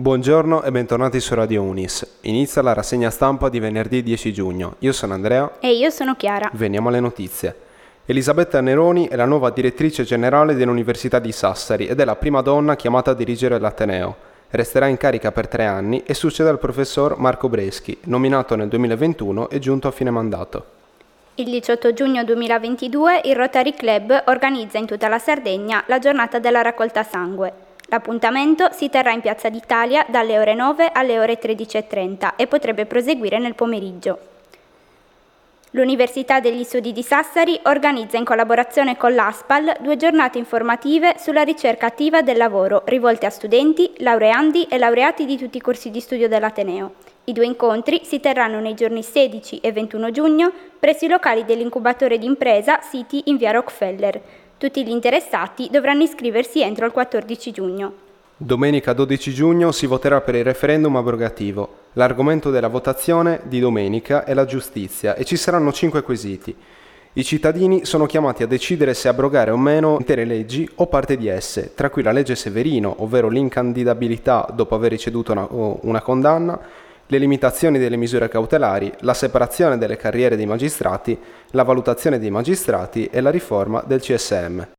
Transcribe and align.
Buongiorno 0.00 0.62
e 0.62 0.70
bentornati 0.70 1.18
su 1.18 1.34
Radio 1.34 1.60
Unis. 1.64 2.18
Inizia 2.20 2.62
la 2.62 2.72
rassegna 2.72 3.10
stampa 3.10 3.48
di 3.48 3.58
venerdì 3.58 4.04
10 4.04 4.32
giugno. 4.32 4.76
Io 4.78 4.92
sono 4.92 5.14
Andrea. 5.14 5.56
E 5.58 5.72
io 5.72 5.90
sono 5.90 6.14
Chiara. 6.14 6.48
Veniamo 6.52 6.88
alle 6.88 7.00
notizie. 7.00 7.52
Elisabetta 8.06 8.60
Neroni 8.60 9.08
è 9.08 9.16
la 9.16 9.24
nuova 9.24 9.50
direttrice 9.50 10.04
generale 10.04 10.54
dell'Università 10.54 11.18
di 11.18 11.32
Sassari 11.32 11.88
ed 11.88 11.98
è 11.98 12.04
la 12.04 12.14
prima 12.14 12.42
donna 12.42 12.76
chiamata 12.76 13.10
a 13.10 13.14
dirigere 13.14 13.58
l'Ateneo. 13.58 14.14
Resterà 14.50 14.86
in 14.86 14.98
carica 14.98 15.32
per 15.32 15.48
tre 15.48 15.66
anni 15.66 16.04
e 16.06 16.14
succede 16.14 16.48
al 16.48 16.60
professor 16.60 17.18
Marco 17.18 17.48
Breschi, 17.48 17.98
nominato 18.04 18.54
nel 18.54 18.68
2021 18.68 19.50
e 19.50 19.58
giunto 19.58 19.88
a 19.88 19.90
fine 19.90 20.10
mandato. 20.10 20.64
Il 21.34 21.50
18 21.50 21.92
giugno 21.92 22.22
2022 22.22 23.22
il 23.24 23.34
Rotary 23.34 23.74
Club 23.74 24.22
organizza 24.28 24.78
in 24.78 24.86
tutta 24.86 25.08
la 25.08 25.18
Sardegna 25.18 25.82
la 25.88 25.98
giornata 25.98 26.38
della 26.38 26.62
raccolta 26.62 27.02
sangue. 27.02 27.66
L'appuntamento 27.90 28.68
si 28.72 28.90
terrà 28.90 29.12
in 29.12 29.22
Piazza 29.22 29.48
d'Italia 29.48 30.04
dalle 30.08 30.38
ore 30.38 30.54
9 30.54 30.90
alle 30.92 31.18
ore 31.18 31.38
13.30 31.38 32.32
e 32.36 32.46
potrebbe 32.46 32.84
proseguire 32.84 33.38
nel 33.38 33.54
pomeriggio. 33.54 34.18
L'Università 35.70 36.38
degli 36.40 36.64
Studi 36.64 36.92
di 36.92 37.02
Sassari 37.02 37.58
organizza 37.64 38.18
in 38.18 38.24
collaborazione 38.24 38.98
con 38.98 39.14
l'ASPAL 39.14 39.76
due 39.80 39.96
giornate 39.96 40.36
informative 40.36 41.14
sulla 41.18 41.42
ricerca 41.42 41.86
attiva 41.86 42.20
del 42.20 42.36
lavoro 42.36 42.82
rivolte 42.84 43.24
a 43.24 43.30
studenti, 43.30 43.92
laureandi 43.98 44.64
e 44.64 44.76
laureati 44.76 45.24
di 45.24 45.38
tutti 45.38 45.56
i 45.56 45.62
corsi 45.62 45.90
di 45.90 46.00
studio 46.00 46.28
dell'Ateneo. 46.28 46.94
I 47.24 47.32
due 47.32 47.46
incontri 47.46 48.00
si 48.04 48.20
terranno 48.20 48.60
nei 48.60 48.74
giorni 48.74 49.02
16 49.02 49.60
e 49.60 49.72
21 49.72 50.10
giugno 50.10 50.52
presso 50.78 51.06
i 51.06 51.08
locali 51.08 51.44
dell'incubatore 51.46 52.18
d'impresa 52.18 52.80
siti 52.82 53.24
in 53.26 53.36
via 53.38 53.50
Rockefeller. 53.50 54.20
Tutti 54.58 54.84
gli 54.84 54.90
interessati 54.90 55.68
dovranno 55.70 56.02
iscriversi 56.02 56.62
entro 56.62 56.84
il 56.84 56.90
14 56.90 57.52
giugno. 57.52 57.92
Domenica 58.36 58.92
12 58.92 59.32
giugno 59.32 59.70
si 59.70 59.86
voterà 59.86 60.20
per 60.20 60.34
il 60.34 60.42
referendum 60.42 60.96
abrogativo. 60.96 61.74
L'argomento 61.92 62.50
della 62.50 62.66
votazione 62.66 63.42
di 63.44 63.60
domenica 63.60 64.24
è 64.24 64.34
la 64.34 64.46
giustizia 64.46 65.14
e 65.14 65.24
ci 65.24 65.36
saranno 65.36 65.72
cinque 65.72 66.02
quesiti. 66.02 66.52
I 67.12 67.22
cittadini 67.22 67.84
sono 67.84 68.06
chiamati 68.06 68.42
a 68.42 68.48
decidere 68.48 68.94
se 68.94 69.06
abrogare 69.06 69.52
o 69.52 69.56
meno 69.56 69.96
intere 70.00 70.24
leggi 70.24 70.68
o 70.76 70.88
parte 70.88 71.16
di 71.16 71.28
esse, 71.28 71.74
tra 71.76 71.88
cui 71.88 72.02
la 72.02 72.10
legge 72.10 72.34
Severino, 72.34 72.96
ovvero 72.98 73.28
l'incandidabilità 73.28 74.48
dopo 74.52 74.74
aver 74.74 74.90
ricevuto 74.90 75.30
una, 75.30 75.46
una 75.82 76.02
condanna, 76.02 76.60
le 77.10 77.18
limitazioni 77.18 77.78
delle 77.78 77.96
misure 77.96 78.28
cautelari, 78.28 78.92
la 79.00 79.14
separazione 79.14 79.78
delle 79.78 79.96
carriere 79.96 80.36
dei 80.36 80.46
magistrati, 80.46 81.18
la 81.52 81.62
valutazione 81.62 82.18
dei 82.18 82.30
magistrati 82.30 83.06
e 83.06 83.20
la 83.22 83.30
riforma 83.30 83.82
del 83.86 84.00
CSM. 84.00 84.76